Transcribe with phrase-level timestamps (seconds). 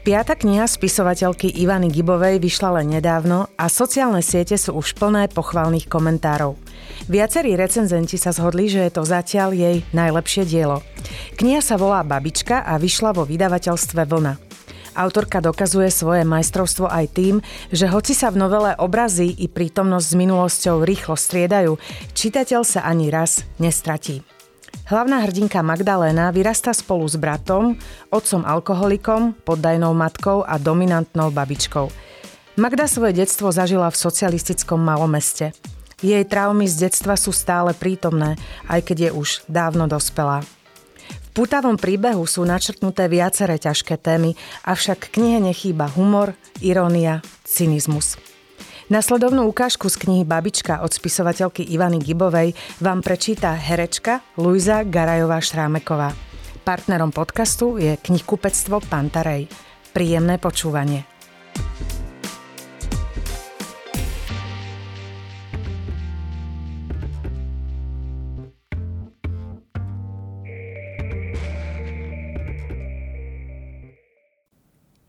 [0.00, 5.92] Piata kniha spisovateľky Ivany Gibovej vyšla len nedávno a sociálne siete sú už plné pochvalných
[5.92, 6.56] komentárov.
[7.12, 10.80] Viacerí recenzenti sa zhodli, že je to zatiaľ jej najlepšie dielo.
[11.36, 14.40] Kniha sa volá Babička a vyšla vo vydavateľstve Vlna.
[14.96, 20.16] Autorka dokazuje svoje majstrovstvo aj tým, že hoci sa v novele obrazy i prítomnosť s
[20.16, 21.76] minulosťou rýchlo striedajú,
[22.16, 24.24] čitateľ sa ani raz nestratí.
[24.90, 27.78] Hlavná hrdinka Magdaléna vyrasta spolu s bratom,
[28.10, 31.86] otcom alkoholikom, poddajnou matkou a dominantnou babičkou.
[32.58, 35.54] Magda svoje detstvo zažila v socialistickom malomeste.
[36.02, 38.34] Jej traumy z detstva sú stále prítomné,
[38.66, 40.42] aj keď je už dávno dospelá.
[41.06, 44.34] V putavom príbehu sú načrtnuté viaceré ťažké témy,
[44.66, 48.18] avšak knihe nechýba humor, irónia, cynizmus.
[48.90, 56.10] Nasledovnú ukážku z knihy Babička od spisovateľky Ivany Gibovej vám prečíta herečka Luisa Garajová Šrámeková.
[56.66, 59.46] Partnerom podcastu je knihkupectvo Pantarej.
[59.94, 61.06] Príjemné počúvanie.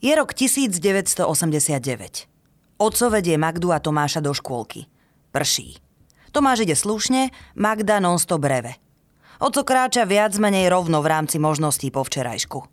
[0.05, 2.30] Je rok 1989.
[2.81, 4.89] Oco vedie Magdu a Tomáša do škôlky.
[5.29, 5.77] Prší.
[6.33, 8.81] Tomáš ide slušne, Magda non-stop breve.
[9.37, 12.65] Oco kráča viac menej rovno v rámci možností po včerajšku.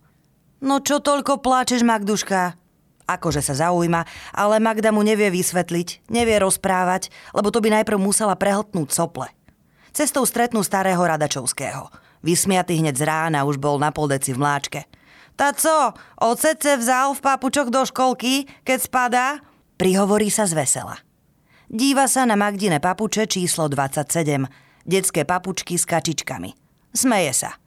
[0.65, 2.57] No čo toľko pláčeš, Magduška?
[3.05, 8.33] Akože sa zaujíma, ale Magda mu nevie vysvetliť, nevie rozprávať, lebo to by najprv musela
[8.33, 9.29] prehltnúť sople.
[9.93, 11.93] Cestou stretnú starého Radačovského.
[12.25, 14.81] Vysmiatý hneď z rána už bol na poldeci v mláčke.
[15.37, 19.29] Tá co, ocece vzal v papučok do školky, keď spadá?
[19.79, 20.99] Prihovorí sa z vesela.
[21.71, 24.51] Díva sa na Magdine papuče číslo 27,
[24.83, 26.51] detské papučky s kačičkami.
[26.91, 27.63] Smeje sa.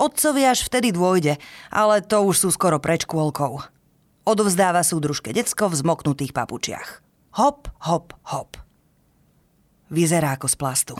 [0.00, 1.36] Otcovi až vtedy dôjde,
[1.68, 3.60] ale to už sú skoro pred škôlkou.
[4.24, 7.04] Odovzdáva súdružke decko v zmoknutých papučiach.
[7.36, 8.56] Hop, hop, hop.
[9.92, 10.96] Vyzerá ako z plastu.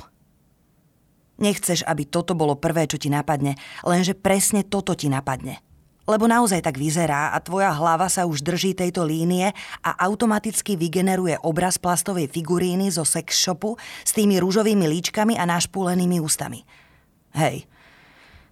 [1.40, 3.56] Nechceš, aby toto bolo prvé, čo ti napadne,
[3.88, 5.64] lenže presne toto ti napadne–
[6.06, 9.54] lebo naozaj tak vyzerá a tvoja hlava sa už drží tejto línie
[9.86, 16.18] a automaticky vygeneruje obraz plastovej figuríny zo sex shopu s tými rúžovými líčkami a našpúlenými
[16.18, 16.66] ústami.
[17.38, 17.70] Hej,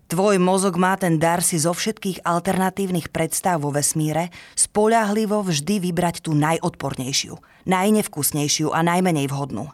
[0.06, 6.22] tvoj mozog má ten dar si zo všetkých alternatívnych predstav vo vesmíre spoľahlivo vždy vybrať
[6.22, 7.34] tú najodpornejšiu,
[7.66, 9.66] najnevkusnejšiu a najmenej vhodnú.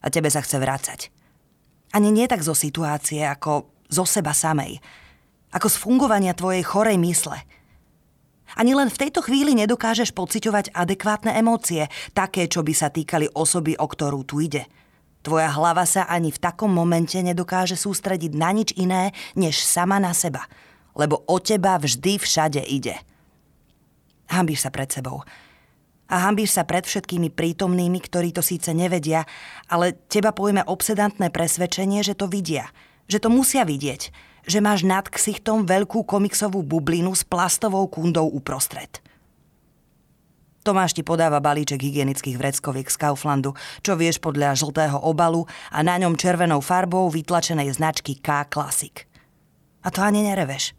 [0.00, 1.00] A tebe sa chce vrácať.
[1.90, 4.78] Ani nie tak zo situácie, ako zo seba samej–
[5.50, 7.38] ako z fungovania tvojej chorej mysle.
[8.58, 13.78] Ani len v tejto chvíli nedokážeš pociťovať adekvátne emócie, také, čo by sa týkali osoby,
[13.78, 14.66] o ktorú tu ide.
[15.22, 20.16] Tvoja hlava sa ani v takom momente nedokáže sústrediť na nič iné, než sama na
[20.16, 20.48] seba.
[20.98, 22.98] Lebo o teba vždy všade ide.
[24.32, 25.22] Hambíš sa pred sebou.
[26.10, 29.22] A hambíš sa pred všetkými prítomnými, ktorí to síce nevedia,
[29.70, 32.66] ale teba pojme obsedantné presvedčenie, že to vidia.
[33.06, 39.00] Že to musia vidieť že máš nad ksichtom veľkú komiksovú bublinu s plastovou kundou uprostred.
[40.60, 45.96] Tomáš ti podáva balíček hygienických vreckoviek z Kauflandu, čo vieš podľa žltého obalu a na
[45.96, 48.92] ňom červenou farbou vytlačenej značky K Classic.
[49.80, 50.76] A to ani nereveš.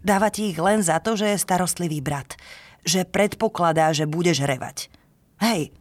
[0.00, 2.40] Dáva ti ich len za to, že je starostlivý brat.
[2.88, 4.88] Že predpokladá, že budeš revať.
[5.44, 5.76] Hej,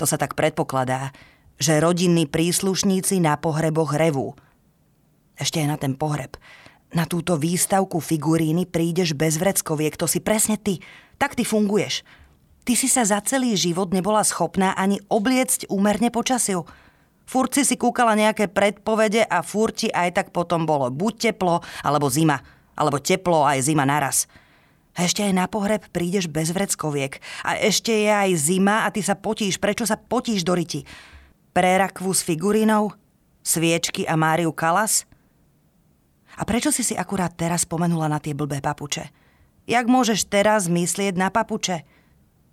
[0.00, 1.12] to sa tak predpokladá,
[1.60, 4.32] že rodinní príslušníci na pohreboch revú.
[5.36, 6.40] Ešte aj na ten pohreb
[6.88, 10.80] na túto výstavku figuríny prídeš bez vreckoviek, to si presne ty.
[11.20, 12.00] Tak ty funguješ.
[12.64, 16.64] Ty si sa za celý život nebola schopná ani obliecť úmerne počasiu.
[17.28, 22.08] Furt si si kúkala nejaké predpovede a furti aj tak potom bolo buď teplo, alebo
[22.08, 22.40] zima.
[22.72, 24.24] Alebo teplo aj zima naraz.
[24.96, 27.20] A ešte aj na pohreb prídeš bez vreckoviek.
[27.44, 29.60] A ešte je aj zima a ty sa potíš.
[29.60, 30.88] Prečo sa potíš do riti?
[31.52, 32.96] Prerakvu s figurínou?
[33.44, 35.04] Sviečky a Máriu Kalas?
[36.38, 39.10] A prečo si si akurát teraz spomenula na tie blbé papuče?
[39.66, 41.82] Jak môžeš teraz myslieť na papuče?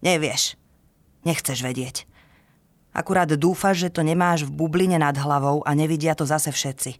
[0.01, 0.57] Nevieš.
[1.21, 2.09] Nechceš vedieť.
[2.97, 6.97] Akurát dúfaš, že to nemáš v bubline nad hlavou a nevidia to zase všetci.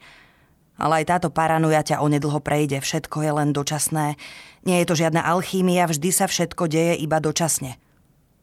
[0.78, 4.20] Ale aj táto paranoja ťa onedlho prejde, všetko je len dočasné.
[4.68, 7.80] Nie je to žiadna alchímia, vždy sa všetko deje iba dočasne.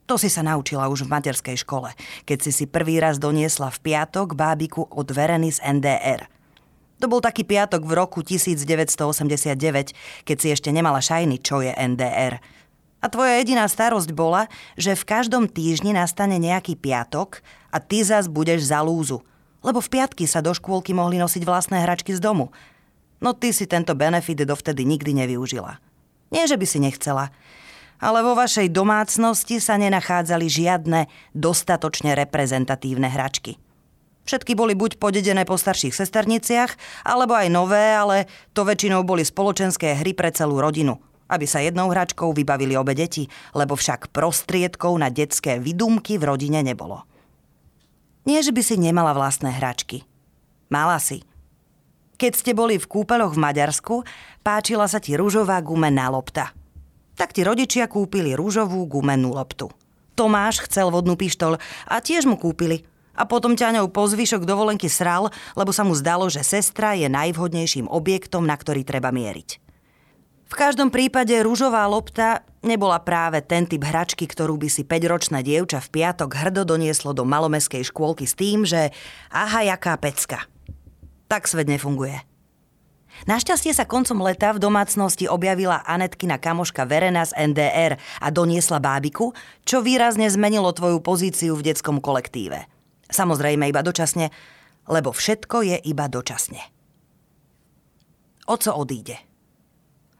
[0.09, 1.95] To si sa naučila už v materskej škole,
[2.27, 6.27] keď si si prvý raz doniesla v piatok bábiku od Vereny z NDR–
[7.03, 12.39] to bol taký piatok v roku 1989, keď si ešte nemala šajny, čo je NDR.
[13.03, 14.47] A tvoja jediná starosť bola,
[14.79, 17.43] že v každom týždni nastane nejaký piatok
[17.75, 19.27] a ty zas budeš za lúzu.
[19.67, 22.55] Lebo v piatky sa do škôlky mohli nosiť vlastné hračky z domu.
[23.19, 25.83] No ty si tento benefit dovtedy nikdy nevyužila.
[26.31, 27.35] Nie, že by si nechcela,
[27.99, 33.59] ale vo vašej domácnosti sa nenachádzali žiadne dostatočne reprezentatívne hračky.
[34.23, 39.99] Všetky boli buď podedené po starších sesterniciach, alebo aj nové, ale to väčšinou boli spoločenské
[39.99, 45.11] hry pre celú rodinu, aby sa jednou hračkou vybavili obe deti, lebo však prostriedkov na
[45.11, 47.03] detské vydumky v rodine nebolo.
[48.23, 50.07] Nie, že by si nemala vlastné hračky.
[50.71, 51.27] Mala si.
[52.15, 54.07] Keď ste boli v kúpeloch v Maďarsku,
[54.47, 56.55] páčila sa ti rúžová gumená lopta.
[57.19, 59.75] Tak ti rodičia kúpili rúžovú gumenú loptu.
[60.15, 61.59] Tomáš chcel vodnú pištol
[61.91, 66.29] a tiež mu kúpili– a potom ťaňou po zvyšok dovolenky sral, lebo sa mu zdalo,
[66.33, 69.63] že sestra je najvhodnejším objektom, na ktorý treba mieriť.
[70.53, 75.81] V každom prípade rúžová lopta nebola práve ten typ hračky, ktorú by si 5-ročná dievča
[75.81, 78.93] v piatok hrdo donieslo do malomeskej škôlky s tým, že
[79.33, 80.45] aha, jaká pecka.
[81.33, 82.21] Tak svet nefunguje.
[83.29, 89.33] Našťastie sa koncom leta v domácnosti objavila Anetkina kamoška Verena z NDR a doniesla bábiku,
[89.65, 92.72] čo výrazne zmenilo tvoju pozíciu v detskom kolektíve.
[93.13, 94.33] Samozrejme iba dočasne,
[94.89, 96.65] lebo všetko je iba dočasne.
[98.49, 99.21] Oco odíde.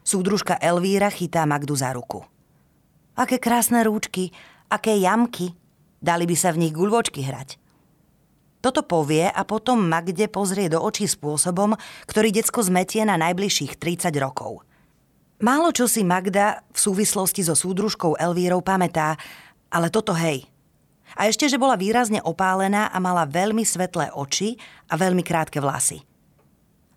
[0.05, 2.23] Súdružka Elvíra chytá Magdu za ruku.
[3.17, 4.31] Aké krásne rúčky,
[4.71, 5.57] aké jamky.
[6.03, 7.59] Dali by sa v nich guľvočky hrať.
[8.63, 11.75] Toto povie a potom Magde pozrie do očí spôsobom,
[12.07, 14.63] ktorý decko zmetie na najbližších 30 rokov.
[15.43, 19.19] Málo čo si Magda v súvislosti so súdružkou Elvírou pamätá,
[19.67, 20.47] ale toto hej–
[21.19, 24.57] a ešte, že bola výrazne opálená a mala veľmi svetlé oči
[24.91, 26.03] a veľmi krátke vlasy.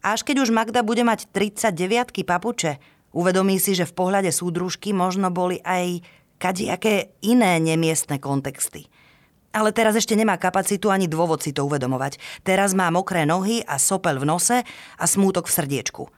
[0.05, 2.77] Až keď už Magda bude mať 39 papuče,
[3.15, 6.05] uvedomí si, že v pohľade súdružky možno boli aj
[6.37, 8.85] kadiaké iné nemiestne kontexty.
[9.55, 12.19] Ale teraz ešte nemá kapacitu ani dôvod si to uvedomovať.
[12.43, 14.57] Teraz má mokré nohy a sopel v nose
[14.99, 16.03] a smútok v srdiečku–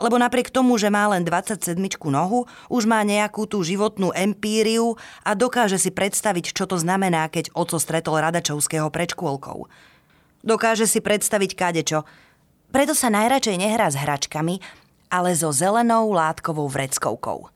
[0.00, 1.78] lebo napriek tomu, že má len 27
[2.10, 7.54] nohu, už má nejakú tú životnú empíriu a dokáže si predstaviť, čo to znamená, keď
[7.54, 9.70] oco stretol Radačovského pred škôlkou.
[10.42, 12.02] Dokáže si predstaviť kadečo.
[12.74, 14.58] Preto sa najradšej nehrá s hračkami,
[15.06, 17.46] ale so zelenou látkovou vreckovkou.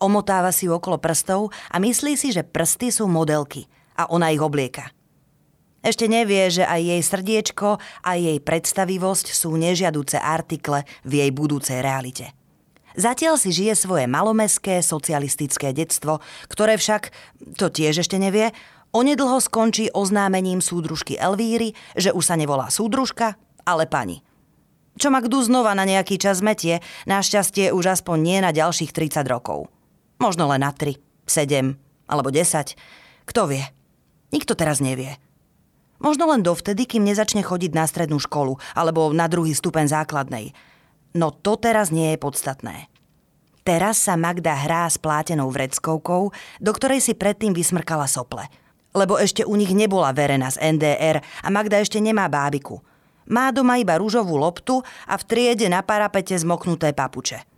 [0.00, 3.68] Omotáva si ju okolo prstov a myslí si, že prsty sú modelky
[4.00, 4.95] a ona ich oblieka.
[5.86, 11.78] Ešte nevie, že aj jej srdiečko a jej predstavivosť sú nežiaduce artikle v jej budúcej
[11.78, 12.34] realite.
[12.98, 16.18] Zatiaľ si žije svoje malomeské socialistické detstvo,
[16.50, 17.14] ktoré však,
[17.54, 18.50] to tiež ešte nevie,
[18.90, 24.26] onedlho skončí oznámením súdružky Elvíry, že už sa nevolá súdružka, ale pani.
[24.98, 29.22] Čo ma kdu znova na nejaký čas metie, našťastie už aspoň nie na ďalších 30
[29.30, 29.70] rokov.
[30.18, 30.98] Možno len na 3,
[31.30, 31.78] 7
[32.10, 32.74] alebo 10.
[33.28, 33.62] Kto vie?
[34.34, 35.20] Nikto teraz nevie.
[36.06, 40.54] Možno len dovtedy, kým nezačne chodiť na strednú školu alebo na druhý stupeň základnej.
[41.18, 42.86] No to teraz nie je podstatné.
[43.66, 46.30] Teraz sa Magda hrá s plátenou vreckovkou,
[46.62, 48.46] do ktorej si predtým vysmrkala sople.
[48.94, 52.78] Lebo ešte u nich nebola Verena z NDR a Magda ešte nemá bábiku.
[53.26, 57.55] Má doma iba rúžovú loptu a v triede na parapete zmoknuté papuče.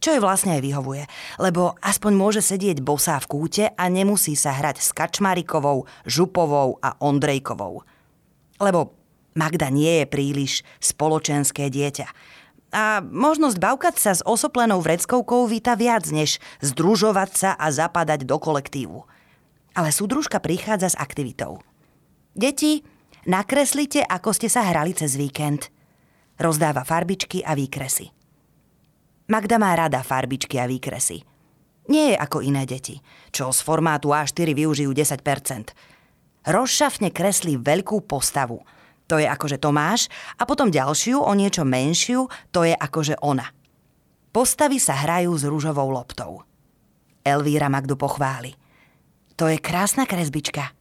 [0.00, 1.04] Čo jej vlastne aj vyhovuje,
[1.36, 6.96] lebo aspoň môže sedieť bosá v kúte a nemusí sa hrať s Kačmarikovou, Župovou a
[7.04, 7.84] Ondrejkovou.
[8.56, 8.96] Lebo
[9.36, 12.08] Magda nie je príliš spoločenské dieťa.
[12.70, 18.40] A možnosť bavkať sa s osoplenou vreckovkou víta viac, než združovať sa a zapadať do
[18.40, 19.04] kolektívu.
[19.76, 21.60] Ale súdružka prichádza s aktivitou.
[22.32, 22.86] Deti,
[23.26, 25.68] nakreslite, ako ste sa hrali cez víkend.
[26.40, 28.19] Rozdáva farbičky a výkresy.
[29.30, 31.22] Magda má rada farbičky a výkresy.
[31.86, 32.98] Nie je ako iné deti,
[33.30, 35.70] čo z formátu A4 využijú 10%.
[36.50, 38.58] Rozšafne kreslí veľkú postavu.
[39.06, 43.46] To je akože Tomáš a potom ďalšiu, o niečo menšiu, to je akože ona.
[44.34, 46.42] Postavy sa hrajú s rúžovou loptou.
[47.22, 48.54] Elvíra Magdu pochváli.
[49.38, 50.74] To je krásna kresbička.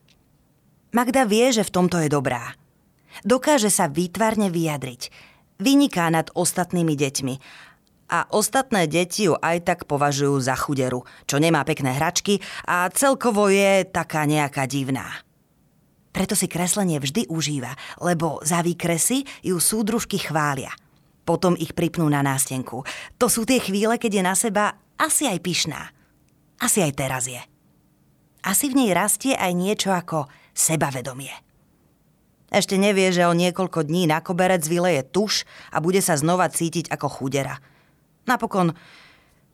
[0.89, 2.58] Magda vie, že v tomto je dobrá.
[3.22, 5.29] Dokáže sa výtvarne vyjadriť.
[5.62, 7.36] Vyniká nad ostatnými deťmi
[8.10, 13.54] a ostatné deti ju aj tak považujú za chuderu, čo nemá pekné hračky a celkovo
[13.54, 15.06] je taká nejaká divná.
[16.10, 20.74] Preto si kreslenie vždy užíva, lebo za výkresy ju súdružky chvália.
[21.22, 22.82] Potom ich pripnú na nástenku.
[23.22, 25.82] To sú tie chvíle, keď je na seba asi aj pyšná.
[26.58, 27.39] Asi aj teraz je.
[28.42, 30.25] Asi v nej rastie aj niečo ako
[30.58, 31.32] sebavedomie.
[32.50, 36.89] Ešte nevie, že o niekoľko dní na koberec vyleje tuš a bude sa znova cítiť
[36.89, 37.62] ako chudera–
[38.30, 38.78] Napokon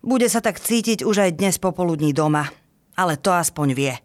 [0.03, 2.51] bude sa tak cítiť už aj dnes popoludní doma.
[2.99, 3.95] Ale to aspoň vie.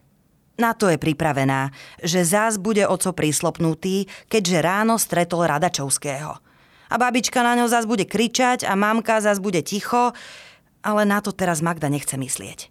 [0.62, 6.38] Na to je pripravená, že zás bude oco prislopnutý, keďže ráno stretol Radačovského.
[6.90, 10.14] A babička na ňo zás bude kričať a mamka zás bude ticho,
[10.82, 12.70] ale na to teraz Magda nechce myslieť.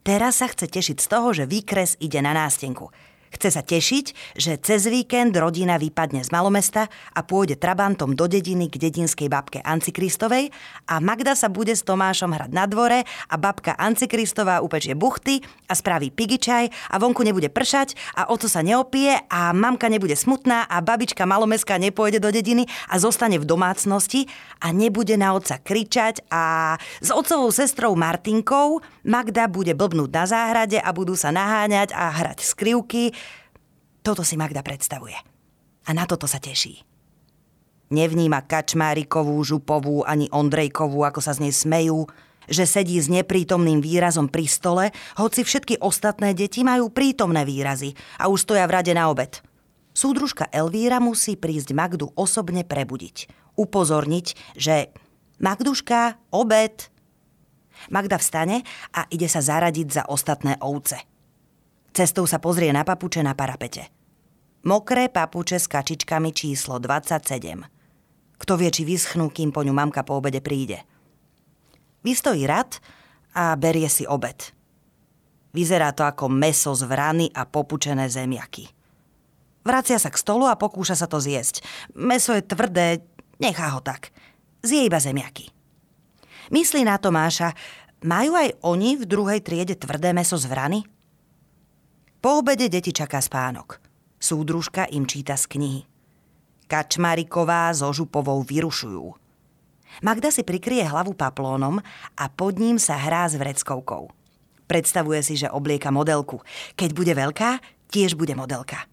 [0.00, 2.88] Teraz sa chce tešiť z toho, že výkres ide na nástenku.
[3.30, 8.66] Chce sa tešiť, že cez víkend rodina vypadne z malomesta a pôjde trabantom do dediny
[8.66, 10.50] k dedinskej babke Ancikristovej
[10.90, 15.78] a Magda sa bude s Tomášom hrať na dvore a babka Ancikristová upečie buchty a
[15.78, 20.82] spraví pigičaj a vonku nebude pršať a oco sa neopije a mamka nebude smutná a
[20.82, 24.26] babička malomestská nepôjde do dediny a zostane v domácnosti
[24.58, 30.82] a nebude na otca kričať a s otcovou sestrou Martinkou Magda bude blbnúť na záhrade
[30.82, 33.19] a budú sa naháňať a hrať skrivky
[34.00, 35.16] toto si Magda predstavuje.
[35.86, 36.84] A na toto sa teší.
[37.90, 42.06] Nevníma Kačmárikovú, Župovú ani Ondrejkovú, ako sa z nej smejú,
[42.46, 44.84] že sedí s neprítomným výrazom pri stole,
[45.18, 49.42] hoci všetky ostatné deti majú prítomné výrazy a už stoja v rade na obed.
[49.90, 53.26] Súdružka Elvíra musí prísť Magdu osobne prebudiť.
[53.58, 54.94] Upozorniť, že
[55.42, 56.94] Magduška, obed.
[57.90, 58.62] Magda vstane
[58.94, 61.09] a ide sa zaradiť za ostatné ovce.
[61.90, 63.90] Cestou sa pozrie na papuče na parapete.
[64.62, 68.38] Mokré papuče s kačičkami číslo 27.
[68.38, 70.86] Kto vie, či vyschnú, kým po ňu mamka po obede príde.
[72.06, 72.78] Vystojí rad
[73.34, 74.54] a berie si obed.
[75.50, 78.70] Vyzerá to ako meso z vrany a popučené zemiaky.
[79.66, 81.60] Vracia sa k stolu a pokúša sa to zjesť.
[81.98, 83.02] Meso je tvrdé,
[83.42, 84.14] nechá ho tak.
[84.62, 85.50] Zje iba zemiaky.
[86.54, 87.52] Myslí na Tomáša,
[88.06, 90.86] majú aj oni v druhej triede tvrdé meso z vrany?
[92.20, 93.80] Po obede deti čaká spánok.
[94.20, 95.82] Súdružka im číta z knihy.
[96.68, 99.16] Kačmariková so Župovou vyrušujú.
[100.04, 101.80] Magda si prikrie hlavu paplónom
[102.20, 104.12] a pod ním sa hrá s vreckovkou.
[104.68, 106.44] Predstavuje si, že oblieka modelku.
[106.76, 107.56] Keď bude veľká,
[107.88, 108.84] tiež bude modelka.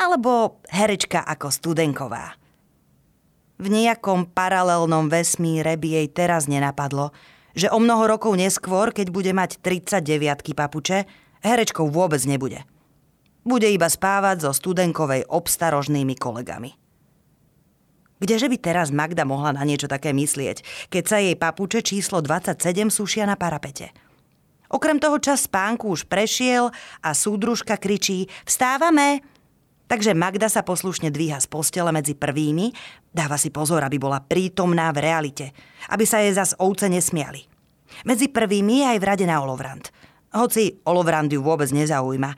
[0.00, 2.34] Alebo herečka ako studenková.
[3.60, 7.12] V nejakom paralelnom vesmíre by jej teraz nenapadlo,
[7.52, 11.06] že o mnoho rokov neskôr, keď bude mať 39 papuče,
[11.44, 12.64] herečkou vôbec nebude.
[13.44, 16.72] Bude iba spávať so studenkovej obstarožnými kolegami.
[18.24, 22.56] Kdeže by teraz Magda mohla na niečo také myslieť, keď sa jej papuče číslo 27
[22.88, 23.92] sušia na parapete?
[24.72, 26.72] Okrem toho čas spánku už prešiel
[27.04, 29.20] a súdružka kričí Vstávame!
[29.84, 32.72] Takže Magda sa poslušne dvíha z postele medzi prvými,
[33.12, 35.52] dáva si pozor, aby bola prítomná v realite,
[35.92, 37.44] aby sa jej zas ovce nesmiali.
[38.08, 39.84] Medzi prvými aj v rade na Olovrant–
[40.34, 42.30] hoci Olovrandiu vôbec nezaujíma.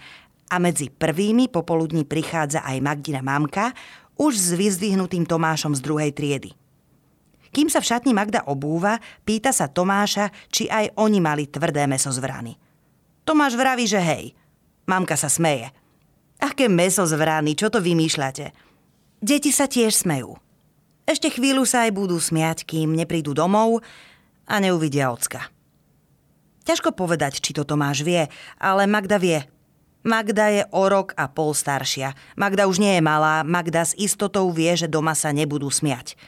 [0.47, 3.75] A medzi prvými popoludní prichádza aj Magdina mamka,
[4.17, 6.55] už s vyzdvihnutým Tomášom z druhej triedy.
[7.51, 12.13] Kým sa v šatni Magda obúva, pýta sa Tomáša, či aj oni mali tvrdé meso
[12.13, 12.53] z vrany.
[13.25, 14.37] Tomáš vraví, že hej.
[14.87, 15.73] Mamka sa smeje.
[16.39, 18.53] Aké meso z vrany, čo to vymýšľate?
[19.25, 20.37] Deti sa tiež smejú.
[21.09, 23.81] Ešte chvíľu sa aj budú smiať, kým neprídu domov
[24.45, 25.56] a neuvidia ocka.
[26.67, 28.27] Ťažko povedať, či to Tomáš vie,
[28.59, 29.47] ale Magda vie.
[30.03, 32.19] Magda je o rok a pol staršia.
[32.35, 36.19] Magda už nie je malá, Magda s istotou vie, že doma sa nebudú smiať.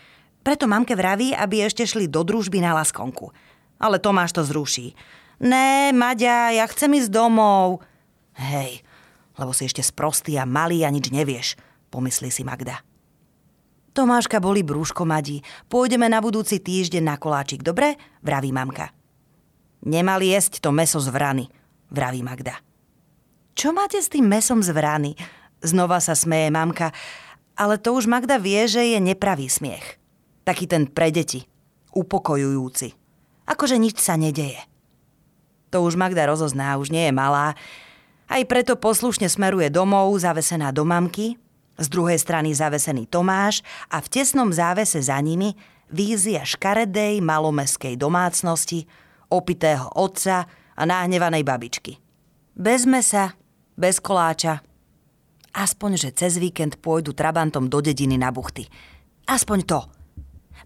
[0.46, 3.34] Preto mamke vraví, aby ešte šli do družby na laskonku.
[3.82, 4.94] Ale Tomáš to zruší.
[5.42, 7.82] Né, Maďa, ja chcem ísť domov.
[8.38, 8.82] Hej,
[9.38, 11.58] lebo si ešte sprostý a malý a nič nevieš,
[11.90, 12.82] pomyslí si Magda.
[13.94, 15.42] Tomáška boli brúško Madi.
[15.66, 17.98] Pôjdeme na budúci týždeň na koláčik, dobre?
[18.22, 18.97] Vraví mamka.
[19.84, 21.46] Nemali jesť to meso z vrany,
[21.92, 22.58] vraví Magda.
[23.58, 25.18] Čo máte s tým mesom z vrany?
[25.58, 26.94] Znova sa smeje mamka,
[27.58, 29.98] ale to už Magda vie, že je nepravý smiech.
[30.46, 31.42] Taký ten pre deti,
[31.90, 32.94] upokojujúci.
[33.50, 34.62] Akože nič sa nedeje.
[35.74, 37.58] To už Magda rozozná, už nie je malá.
[38.30, 41.34] Aj preto poslušne smeruje domov, zavesená do mamky,
[41.78, 45.54] z druhej strany zavesený Tomáš a v tesnom závese za nimi
[45.88, 48.84] vízia škaredej malomeskej domácnosti,
[49.28, 51.98] opitého otca a nahnevanej babičky.
[52.58, 53.34] Bez mesa,
[53.78, 54.62] bez koláča.
[55.54, 58.66] Aspoň, že cez víkend pôjdu trabantom do dediny na buchty.
[59.26, 59.80] Aspoň to.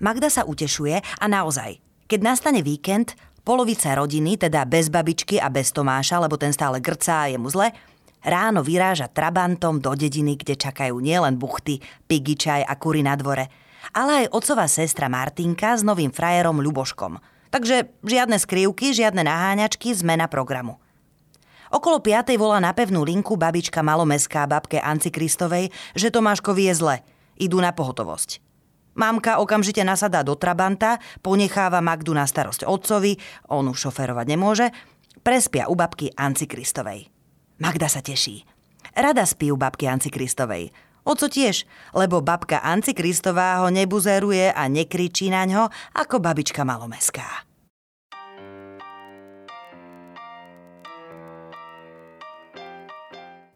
[0.01, 1.79] Magda sa utešuje a naozaj,
[2.09, 7.27] keď nastane víkend, polovica rodiny, teda bez babičky a bez Tomáša, lebo ten stále grcá
[7.27, 7.71] a je mu zle,
[8.23, 13.49] ráno vyráža trabantom do dediny, kde čakajú nielen buchty, pigičaj a kury na dvore,
[13.93, 17.19] ale aj otcová sestra Martinka s novým frajerom Ľuboškom–
[17.53, 20.81] Takže žiadne skrývky, žiadne naháňačky, zmena programu.
[21.73, 26.97] Okolo piatej volá na pevnú linku babička malomeská babke Ancikristovej, že Tomáškovi je zle.
[27.37, 28.41] Idú na pohotovosť.
[28.93, 33.17] Mamka okamžite nasadá do Trabanta, ponecháva Magdu na starosť otcovi,
[33.49, 34.69] on už šoferovať nemôže,
[35.25, 37.09] prespia u babky Ancikristovej.
[37.57, 38.45] Magda sa teší.
[38.93, 40.92] Rada spí u babky Ancikristovej.
[41.03, 41.67] Oco tiež,
[41.99, 45.67] lebo babka Ancikristová ho nebuzeruje a nekričí na ňo
[45.99, 47.47] ako babička malomeská.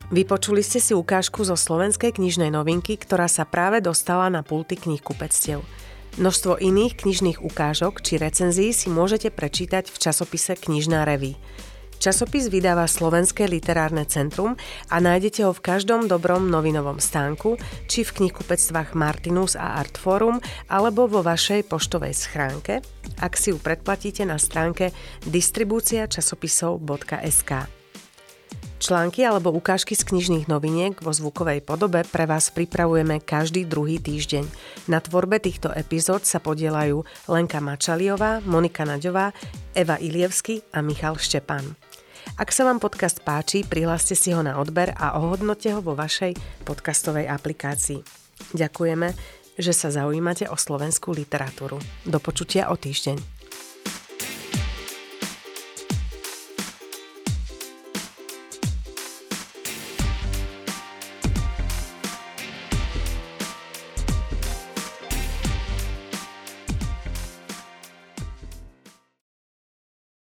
[0.06, 5.02] Vypočuli ste si ukážku zo slovenskej knižnej novinky, ktorá sa práve dostala na pulty kníh
[5.02, 5.66] kupectiev.
[6.16, 11.36] Množstvo iných knižných ukážok či recenzií si môžete prečítať v časopise Knižná revy.
[11.96, 14.56] Časopis vydáva Slovenské literárne centrum
[14.88, 21.08] a nájdete ho v každom dobrom novinovom stánku, či v knihkupectvách Martinus a Artforum, alebo
[21.10, 22.80] vo vašej poštovej schránke,
[23.20, 24.92] ak si ju predplatíte na stránke
[25.28, 27.75] distribúciačasopisov.sk.
[28.76, 34.44] Články alebo ukážky z knižných noviniek vo zvukovej podobe pre vás pripravujeme každý druhý týždeň.
[34.92, 39.32] Na tvorbe týchto epizód sa podielajú Lenka Mačaliová, Monika Naďová,
[39.72, 41.64] Eva Ilievsky a Michal Štepan.
[42.36, 46.36] Ak sa vám podcast páči, prihláste si ho na odber a ohodnote ho vo vašej
[46.68, 48.04] podcastovej aplikácii.
[48.52, 49.08] Ďakujeme,
[49.56, 51.80] že sa zaujímate o slovenskú literatúru.
[52.04, 53.35] Do počutia o týždeň.